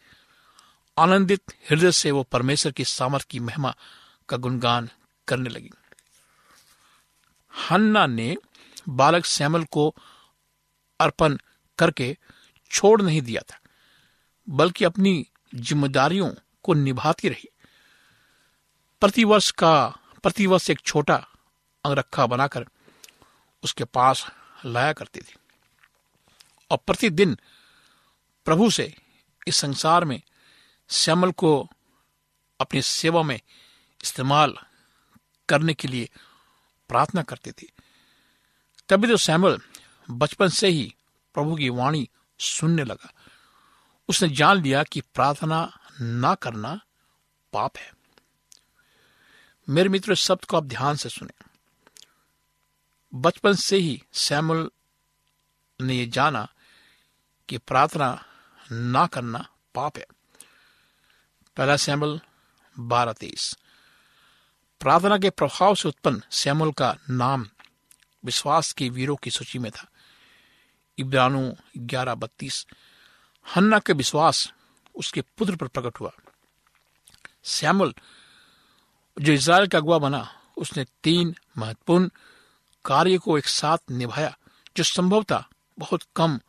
आनंदित 0.98 1.54
हृदय 1.70 1.92
से 1.92 2.12
वो 2.12 2.24
परमेश्वर 2.24 2.72
की 2.72 2.86
सामर्थ 2.86 3.28
की 3.30 3.40
महिमा 3.40 3.74
का 4.30 4.38
गुणगान 4.38 4.90
करने 5.28 5.50
लगी। 5.50 5.72
हन्ना 7.54 8.06
ने 8.08 8.36
बालक 8.90 9.26
सैमल 9.26 9.64
को 9.64 9.94
अर्पण 11.00 11.38
करके 11.80 12.16
छोड़ 12.72 13.02
नहीं 13.02 13.22
दिया 13.22 13.42
था, 13.42 13.60
बल्कि 14.50 14.86
अपनी 14.86 15.28
जिम्मेदारियों 15.56 16.32
को 16.64 16.74
निभाती 16.74 17.30
रही। 17.30 17.50
प्रतिवर्ष 19.02 19.52
का, 19.52 19.98
प्रतिवर्ष 20.24 20.70
एक 20.70 20.80
छोटा 20.80 21.28
अंगरखा 21.86 22.26
बनाकर 22.26 22.66
उसके 23.64 23.84
पास 23.84 24.28
लाया 24.66 24.94
करती 24.94 25.20
थी। 25.20 25.36
और 26.72 26.78
प्रतिदिन 26.78 27.38
प्रभु 28.46 28.70
से 28.70 28.96
इस 29.48 29.56
संसार 29.56 30.06
में 30.06 30.22
श्यामल 30.90 31.32
को 31.32 31.70
अपनी 32.62 32.82
सेवा 32.82 33.24
में 33.24 33.40
इस्तेमाल 34.04 34.58
करने 35.50 35.74
के 35.74 35.88
लिए 35.88 36.10
प्रार्थना 36.90 37.22
करती 37.22 37.52
थी। 37.52 37.74
तभी 38.90 39.08
तो 39.08 39.18
श्यामल 39.18 39.60
बचपन 40.12 40.48
से 40.48 40.68
ही 40.68 40.96
प्रभु 41.34 41.56
की 41.56 41.70
वाणी 41.70 42.10
सुनने 42.40 42.84
लगा। 42.84 43.14
उसने 44.10 44.30
जान 44.30 44.62
लिया 44.62 44.84
कि 44.84 45.02
प्रार्थना 45.02 45.80
ना 46.02 46.36
करना 46.36 46.80
पाप 47.54 47.78
है। 47.78 47.94
मेरे 49.70 49.90
मित्र 49.90 50.16
शब्द 50.16 50.46
को 50.46 50.58
आप 50.58 50.64
ध्यान 50.64 50.96
से 50.96 51.10
सुने। 51.10 51.46
बचपन 53.14 53.54
से 53.54 53.78
ही 53.78 54.04
सैमुल 54.14 54.72
ने 55.82 55.94
यह 55.94 56.10
जाना 56.10 56.48
कि 57.50 57.58
प्रार्थना 57.58 58.26
ना 58.72 59.08
करना 59.08 59.50
पाप 59.76 59.98
है। 59.98 60.06
पहला 61.58 61.78
सैमुल 61.78 62.20
बारह 62.80 63.14
तेईस। 63.14 63.58
प्रार्थना 64.80 65.18
के 65.18 65.30
प्रभाव 65.30 65.76
से 65.76 65.88
उत्पन्न 65.88 66.22
सैमुल 66.32 66.72
का 66.72 66.98
नाम 67.10 67.50
विश्वास 68.26 68.74
के 68.74 68.90
वीरों 68.90 69.16
की 69.16 69.32
सूची 69.32 69.60
में 69.60 69.72
था। 69.72 69.88
इब्रानू 70.98 71.56
ग्यारह 71.78 72.16
बत्तीस। 72.16 72.68
हन्ना 73.56 73.80
के 73.80 73.94
विश्वास 73.94 74.54
उसके 74.96 75.22
पुत्र 75.22 75.56
पर 75.56 75.68
प्रकट 75.68 76.00
हुआ। 76.00 76.12
सैमुल 77.44 77.94
जो 79.22 79.34
इसराइल 79.34 79.68
का 79.68 79.78
अगुआ 79.78 79.98
बना, 79.98 80.42
उसने 80.58 80.86
तीन 81.04 81.36
महत्वपूर्ण 81.58 82.10
कार्य 82.86 83.18
को 83.18 83.38
एक 83.38 83.48
साथ 83.48 83.78
निभाया, 83.92 84.38
जो 84.78 84.84
संभवतः 84.84 85.44
बहुत 85.80 86.04
कम 86.16 86.40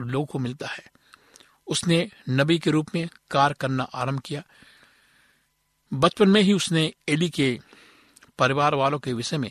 लोगों 0.00 0.26
को 0.26 0.38
मिलता 0.38 0.66
है। 0.66 0.92
उसने 1.66 2.10
नबी 2.28 2.58
के 2.58 2.70
रूप 2.70 2.86
में 2.94 3.08
कार्य 3.30 3.54
करना 3.60 3.84
आरंभ 3.84 4.20
किया। 4.20 4.42
बचपन 5.92 6.28
में 6.28 6.42
ही 6.42 6.52
उसने 6.52 6.94
एली 7.08 7.30
के 7.30 7.60
परिवार 8.38 8.74
वालों 8.74 8.98
के 8.98 9.12
विषय 9.12 9.38
में 9.38 9.50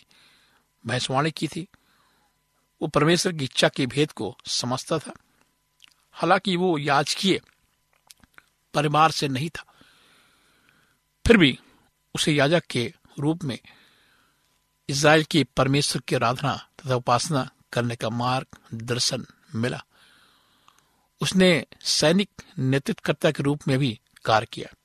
भैंसवाणी 0.87 1.31
की 1.31 1.47
थी। 1.47 1.67
वो 2.81 2.87
परमेश्वर 2.87 3.33
की 3.33 3.43
इच्छा 3.43 3.69
के 3.69 3.85
भेद 3.85 4.11
को 4.11 4.37
समझता 4.47 4.99
था। 4.99 5.13
हालाँकि 6.11 6.55
वो 6.55 6.77
याजकीय 6.77 7.41
परिवार 8.73 9.11
से 9.11 9.27
नहीं 9.27 9.49
था। 9.49 9.65
फिर 11.27 11.37
भी 11.37 11.59
उसे 12.15 12.31
याजक 12.31 12.63
के 12.69 12.93
रूप 13.19 13.43
में 13.43 13.59
इसराइल 14.89 15.23
के 15.23 15.43
परमेश्वर 15.43 16.01
की 16.07 16.15
आराधना 16.15 16.55
तथा 16.55 16.95
उपासना 16.95 17.49
करने 17.73 17.95
का 17.95 18.09
मार्ग 18.09 18.47
दर्शन 18.73 19.25
मिला। 19.55 19.83
उसने 21.21 21.65
सैनिक 21.81 22.29
नेतृत्वकर्ता 22.59 23.31
के 23.31 23.43
रूप 23.43 23.67
में 23.67 23.79
भी 23.79 23.99
कार्य 24.25 24.47
किया। 24.53 24.75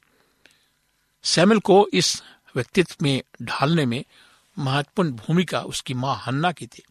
सैमिल 1.22 1.58
को 1.58 1.88
इस 1.94 2.22
व्यक्तित्व 2.56 2.96
में 3.02 3.22
ढालने 3.42 3.86
में 3.86 4.04
महत्वपूर्ण 4.58 5.10
भूमिका 5.10 5.60
उसकी 5.60 5.94
माँ 5.94 6.22
हन्ना 6.26 6.52
की 6.52 6.66
थी। 6.66 6.82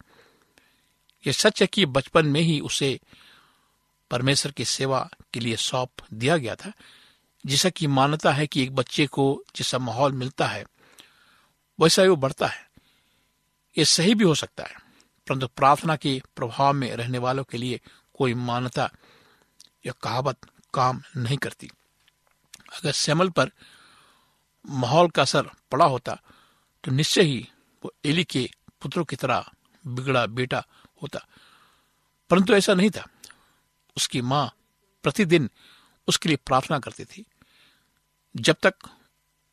यह 1.27 1.33
सच 1.33 1.61
है 1.61 1.67
कि 1.67 1.85
बचपन 1.85 2.25
में 2.25 2.41
ही 2.41 2.59
उसे 2.59 2.99
परमेश्वर 4.11 4.51
की 4.51 4.65
सेवा 4.65 5.09
के 5.33 5.39
लिए 5.39 5.55
सौंप 5.55 5.89
दिया 6.13 6.37
गया 6.37 6.55
था। 6.55 6.71
जैसा 7.45 7.69
कि 7.69 7.87
मान्यता 7.87 8.31
है 8.31 8.47
कि 8.47 8.63
एक 8.63 8.75
बच्चे 8.75 9.05
को 9.07 9.43
जैसा 9.55 9.77
माहौल 9.77 10.11
मिलता 10.11 10.47
है, 10.47 10.65
वैसा 11.79 12.01
ही 12.01 12.07
वो 12.07 12.15
बढ़ता 12.15 12.47
है। 12.47 12.69
यह 13.77 13.83
सही 13.83 14.15
भी 14.15 14.23
हो 14.23 14.35
सकता 14.35 14.63
है, 14.63 14.75
परंतु 15.27 15.47
प्रार्थना 15.47 15.95
के 15.95 16.21
प्रभाव 16.35 16.73
में 16.73 16.95
रहने 16.95 17.17
वालों 17.17 17.43
के 17.43 17.57
लिए 17.57 17.79
कोई 18.13 18.33
मान्यता 18.33 18.89
या 19.85 19.93
कहावत 20.03 20.37
काम 20.73 21.01
नहीं 21.17 21.37
करती। 21.37 21.69
अगर 22.73 22.91
सेमल 22.91 23.29
पर 23.29 23.51
माहौल 24.65 25.09
का 25.09 25.21
असर 25.21 25.49
पड़ा 25.71 25.85
होता 25.85 26.19
तो 26.83 26.91
निश्चय 26.91 27.21
ही 27.21 27.47
वो 27.83 27.93
एली 28.05 28.23
के 28.23 28.49
पुत्रों 28.81 29.03
की 29.05 29.15
तरह 29.15 29.49
बिगड़ा 29.87 30.25
बेटा 30.25 30.63
होता। 31.01 31.27
परंतु 32.29 32.53
ऐसा 32.53 32.73
नहीं 32.73 32.89
था। 32.89 33.07
उसकी 33.97 34.21
माँ 34.21 34.55
प्रतिदिन 35.03 35.49
उसके 36.07 36.29
लिए 36.29 36.35
प्रार्थना 36.35 36.79
करती 36.79 37.05
थी। 37.05 37.25
जब 38.35 38.55
तक 38.63 38.73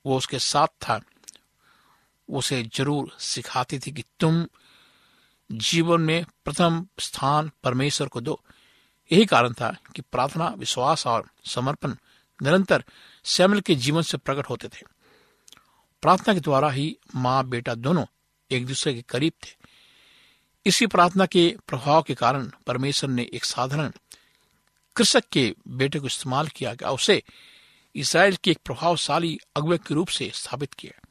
वो 0.06 0.16
उसके 0.16 0.38
साथ 0.38 0.66
था 0.66 1.00
उसे 2.28 2.62
ज़रूर 2.62 3.16
सिखाती 3.20 3.78
थी 3.78 3.92
कि 3.92 4.04
तुम 4.20 4.46
जीवन 5.52 6.00
में 6.00 6.24
प्रथम 6.44 6.88
स्थान 7.00 7.50
परमेश्वर 7.62 8.08
को 8.08 8.20
दो। 8.20 8.44
यही 9.12 9.26
कारण 9.26 9.52
था 9.52 9.76
कि 9.96 10.02
प्रार्थना, 10.02 10.48
विश्वास 10.48 11.06
और 11.06 11.30
समर्पण 11.46 11.94
निरंतर 12.42 12.84
सैमल 13.24 13.60
के 13.60 13.74
जीवन 13.74 14.02
से 14.02 14.16
प्रकट 14.16 14.50
होते 14.50 14.68
थे। 14.68 14.82
प्रार्थना 16.02 16.34
के 16.34 16.40
द्वारा 16.40 16.70
ही 16.70 16.98
माँ, 17.14 17.44
बेटा 17.44 17.74
दोनों 17.74 18.04
एक 18.50 18.66
दूसरे 18.66 18.94
के 18.94 19.02
करीब 19.02 19.32
थे। 19.44 19.57
इसी 20.68 20.86
प्रार्थना 20.86 21.26
के 21.26 21.56
प्रभाव 21.68 22.02
के 22.02 22.14
कारण 22.14 22.50
परमेश्वर 22.66 23.10
ने 23.10 23.30
एक 23.32 23.44
साधारण 23.44 23.92
कृषक 24.96 25.24
के 25.32 25.54
बेटे 25.68 25.98
को 25.98 26.06
इस्तेमाल 26.06 26.48
किया 26.48 26.74
गया, 26.74 26.90
उसे 26.90 27.22
इसराइल 27.94 28.36
के 28.36 28.50
एक 28.50 28.58
प्रभावशाली 28.64 29.38
अगुवे 29.56 29.78
के 29.78 29.94
रूप 29.94 30.08
से 30.08 30.30
स्थापित 30.34 30.74
किया। 30.74 31.08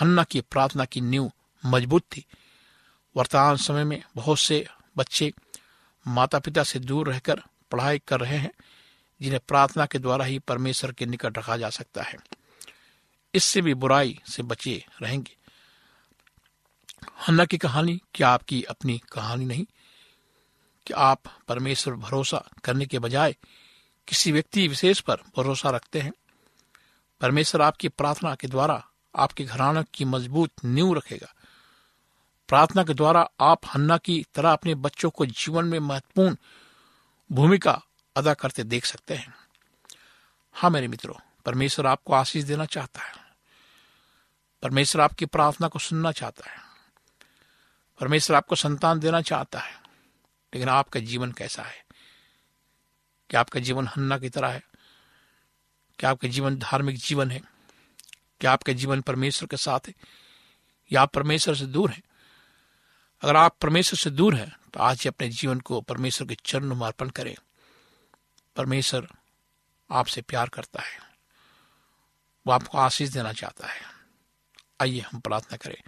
हन्ना 0.00 0.24
की 0.24 0.40
प्रार्थना 0.40 0.84
की 0.84 1.00
नींव 1.00 1.32
मज़बूत 1.66 2.02
थी। 2.02 2.24
वर्तमान 3.16 3.56
समय 3.56 3.84
में 3.84 4.02
बहुत 4.16 4.38
से 4.38 4.66
बच्चे 4.96 5.32
माता 6.06 6.38
पिता 6.38 6.62
से 6.62 6.78
दूर 6.78 7.08
रहकर 7.08 7.42
पढ़ाई 7.70 7.98
कर 7.98 8.20
रहे 8.20 8.38
हैं, 8.38 8.52
जिन्हें 9.22 9.40
प्रार्थना 9.48 9.86
के 9.86 9.98
द्वारा 9.98 10.24
ही 10.24 10.38
परमेश्वर 10.38 10.92
के 10.92 11.06
निकट 11.06 11.38
रखा 11.38 11.56
जा 11.56 11.70
सकता 11.70 12.02
है। 12.02 12.16
इससे 13.34 13.60
भी 13.60 13.74
बुराई 13.74 14.20
से 14.28 14.42
बचे 14.42 14.86
रहेंगे। 15.02 15.39
हन्ना 17.28 17.44
की 17.44 17.58
कहानी, 17.58 18.02
क्या 18.14 18.28
आपकी 18.28 18.62
अपनी 18.62 19.02
कहानी 19.12 19.44
नहीं? 19.44 19.66
कि 20.86 20.94
आप 20.94 21.22
परमेश्वर 21.48 21.94
भरोसा 21.94 22.44
करने 22.64 22.86
के 22.86 22.98
बजाय 22.98 23.36
किसी 24.08 24.32
व्यक्ति 24.32 24.68
विशेष 24.68 25.00
पर 25.00 25.14
भरोसा 25.14 25.70
रखते 25.70 26.00
हैं? 26.00 26.12
परमेश्वर 27.20 27.62
आपकी 27.62 27.88
प्रार्थना 27.88 28.34
के 28.34 28.48
द्वारा 28.48 28.86
आपके 29.16 29.44
घराना 29.44 29.82
की 29.82 30.04
मज़बूत 30.04 30.50
नींव 30.64 30.94
रखेगा। 30.94 31.34
प्रार्थना 32.48 32.84
के 32.84 32.94
द्वारा 32.94 33.30
आप 33.40 33.60
हन्ना 33.74 33.98
की 33.98 34.26
तरह 34.34 34.52
अपने 34.52 34.74
बच्चों 34.74 35.10
को 35.10 35.26
जीवन 35.26 35.64
में 35.64 35.78
महत्वपूर्ण 35.78 36.36
भूमिका 37.32 37.82
अदा 38.16 38.34
करते 38.34 38.64
देख 38.64 38.84
सकते 38.84 39.14
हैं। 39.14 39.34
हाँ 40.52 40.70
मेरे 40.70 40.88
मित्रों, 40.88 41.14
परमेश्वर 41.46 41.86
आपको 41.86 42.12
आशीष 42.12 42.44
देना 42.44 42.64
चाहता 42.64 43.02
है। 43.02 43.14
परमेश्वर 44.62 45.02
आपकी 45.02 45.26
प्रार्थना 45.26 45.68
को 45.68 45.78
सुनना 45.78 46.12
चाहता 46.12 46.50
है। 46.50 46.69
परमेश्वर 48.00 48.36
आपको 48.36 48.56
संतान 48.56 48.98
देना 49.00 49.20
चाहता 49.20 49.60
है, 49.60 49.74
लेकिन 50.54 50.68
आपका 50.68 51.00
जीवन 51.00 51.32
कैसा 51.32 51.62
है? 51.62 51.84
क्या 53.30 53.40
आपका 53.40 53.60
जीवन 53.60 53.86
हन्ना 53.86 54.18
की 54.18 54.28
तरह 54.28 54.48
है? 54.48 54.62
क्या 55.98 56.10
आपका 56.10 56.28
जीवन 56.28 56.58
धार्मिक 56.58 56.96
जीवन 56.96 57.30
है? 57.30 57.40
क्या 58.40 58.52
आपका 58.52 58.72
जीवन 58.72 59.00
परमेश्वर 59.00 59.48
के 59.48 59.56
साथ 59.56 59.80
है? 59.88 59.94
या 60.92 61.02
आप 61.02 61.12
परमेश्वर 61.12 61.54
से 61.54 61.66
दूर 61.66 61.90
हैं? 61.90 62.02
अगर 63.22 63.36
आप 63.36 63.56
परमेश्वर 63.60 63.98
से 63.98 64.10
दूर 64.10 64.34
हैं 64.34 64.56
तो 64.74 64.80
आज 64.80 65.02
ही 65.02 65.08
अपने 65.08 65.28
जीवन 65.28 65.60
को 65.60 65.80
परमेश्वर 65.80 66.28
के 66.28 66.34
चरण 66.34 66.74
में 66.74 66.86
अर्पण 66.86 67.08
करें। 67.10 67.36
परमेश्वर 68.56 69.08
आपसे 69.92 70.22
प्यार 70.22 70.48
करता 70.48 70.82
है। 70.82 70.98
वो 72.46 72.52
आपको 72.52 72.78
आशीष 72.78 73.08
देना 73.08 73.32
चाहता 73.32 73.66
है। 73.68 73.80
आइए 74.80 75.00
हम 75.00 75.20
प्रार्थना 75.20 75.56
करें। 75.56 75.82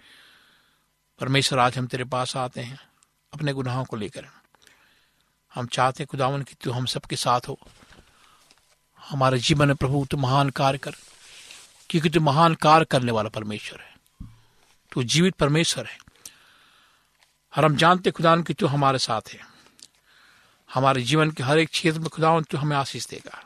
परमेश्वर, 1.23 1.59
आज 1.59 1.77
हम 1.77 1.87
तेरे 1.87 2.03
पास 2.03 2.37
आते 2.37 2.61
हैं, 2.61 2.79
अपने 3.33 3.53
गुनाहों 3.53 3.85
को 3.85 3.95
लेकर। 3.95 4.27
हम 5.55 5.67
चाहते 5.67 6.03
हैं, 6.03 6.07
खुदावन, 6.11 6.41
कि 6.41 6.55
तू 6.55 6.71
हम 6.71 6.85
सबके 6.85 7.15
साथ 7.15 7.41
हो। 7.47 7.59
हमारे 9.09 9.39
जीवन 9.39 9.67
में 9.67 9.75
प्रभु, 9.75 10.07
तू 10.11 10.17
महान 10.17 10.49
कार्य 10.49 10.77
कर, 10.77 10.91
क्योंकि 11.89 12.09
तू 12.09 12.19
महान 12.19 12.55
कार्य 12.55 12.85
करने 12.85 13.11
वाला 13.11 13.29
परमेश्वर 13.29 13.79
है। 13.79 13.95
तू 14.91 15.03
जीवित 15.03 15.35
परमेश्वर 15.35 15.85
है। 15.85 15.97
और 17.57 17.65
हम 17.65 17.75
जानते 17.75 18.11
खुदावन, 18.11 18.43
कि 18.43 18.53
तू 18.53 18.67
हमारे 18.67 18.97
साथ 18.97 19.21
है। 19.33 19.39
हमारे 20.73 21.01
जीवन 21.01 21.31
के 21.31 21.43
हर 21.43 21.57
एक 21.57 21.69
क्षेत्र 21.69 21.99
में, 21.99 22.09
खुदावन, 22.09 22.43
तू 22.43 22.57
हमें 22.57 22.77
आशीष 22.77 23.07
देगा। 23.07 23.45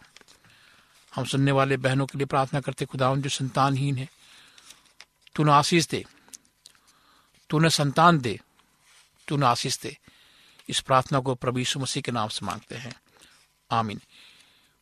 हम 1.15 1.25
सुनने 1.25 1.51
वाले 1.51 1.77
बहनों 1.77 2.05
के 2.05 2.17
लिए 2.17 2.25
प्रार्थना 2.25 2.61
करते 2.61 2.85
खुदावन, 2.85 3.21
जो 3.21 3.29
संतानहीन 3.29 3.97
है, 3.97 4.09
तू 5.35 5.43
न 5.43 5.49
आशीष 5.49 5.87
दे। 5.87 6.05
तू 7.49 7.59
न 7.59 7.69
संतान 7.69 8.19
दे 8.19 8.39
तू 9.27 9.37
न 9.37 9.43
आशीष 9.43 9.79
दे। 9.79 9.97
इस 10.69 10.79
प्रार्थना 10.79 11.19
को 11.19 11.35
प्रभु 11.35 11.59
यीशु 11.59 11.79
मसीह 11.79 12.01
के 12.01 12.11
नाम 12.11 12.29
से 12.29 12.45
मांगते 12.45 12.75
हैं। 12.75 13.01
आमीन। 13.71 14.01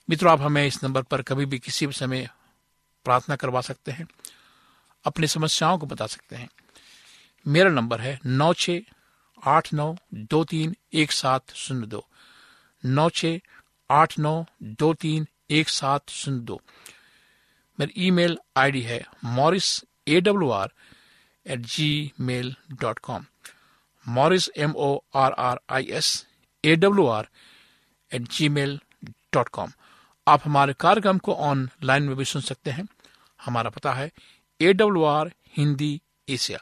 मित्रों, 0.10 0.34
आप 0.34 0.42
हमें 0.42 0.68
इस 0.68 0.84
नंबर 0.84 1.02
पर 1.02 1.22
कभी 1.22 1.46
भी 1.46 1.60
किसी 1.60 1.88
भी 1.88 1.94
समय 1.94 2.30
प्रार्थना 3.06 3.36
करवा 3.36 3.62
सकते 3.62 3.92
हैं। 3.92 4.08
अपनी 5.06 5.28
समस्याओं 5.28 5.78
को 5.78 5.86
बता 5.86 6.08
सकते 6.08 6.36
हैं। 6.36 6.50
मेरा 7.48 7.70
नंबर 7.70 8.02
है 8.02 8.20
नौ 8.26 8.54
छ 8.54 8.70
आठ 9.48 9.74
नौ 9.74 9.96
दो 10.14 10.44
तीन 10.44 10.76
एक 10.94 11.12
सात 11.12 11.54
शून्य 11.54 11.88
दो। 11.88 12.08
नौ 12.86 13.10
छ 13.10 13.26
आठ 13.92 14.20
नौ 14.20 14.46
दो 14.64 14.94
तीन 14.94 15.28
एक 15.50 15.70
सात 15.70 16.10
शून्य 16.10 16.40
दो। 16.40 16.62
मेरी 17.80 17.94
ईमेल 17.98 18.38
आईडी 18.58 18.82
है 18.82 19.06
Morris 19.24 19.84
A 20.08 20.22
W 20.22 20.50
R 20.50 20.72
at 21.48 21.60
gmail 22.20 22.56
dot 22.72 23.00
com 23.00 23.26
Morris 24.08 24.50
M 24.58 24.72
O 24.72 24.98
R 25.16 25.32
R 25.32 25.60
I 25.70 25.88
S 25.90 26.26
A 26.66 26.76
W 26.76 27.08
R 27.08 27.28
at 28.14 28.22
gmail 28.50 28.80
dot 29.34 29.50
com 29.50 29.72
आप 30.28 30.42
हमारे 30.46 30.74
कार्यक्रम 30.74 31.18
को 31.18 31.34
ऑनलाइन 31.34 32.04
में 32.04 32.16
भी 32.16 32.26
सुन 32.26 32.42
सकते 32.42 32.72
हैं। 32.72 32.88
हमारा 33.46 33.70
पता 33.70 33.94
है 33.94 34.12
A 34.62 34.74
W 34.74 35.04
R 35.04 35.32
Hindi 35.58 36.02
Asia 36.30 36.60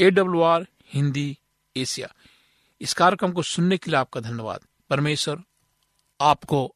A 0.00 0.10
W 0.10 0.42
R 0.42 0.66
Hindi 0.94 1.38
Asia 1.76 2.12
इस 2.80 2.94
कार्यक्रम 2.94 3.32
को 3.32 3.42
सुनने 3.42 3.76
के 3.76 3.90
लिए 3.90 4.00
आपका 4.00 4.20
धन्यवाद। 4.20 4.60
परमेश्वर 4.90 5.42
आपको 6.20 6.75